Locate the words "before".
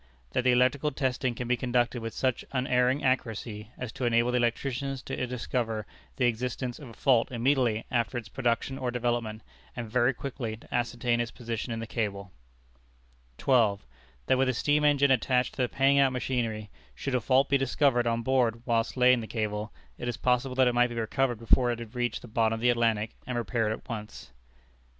21.37-21.69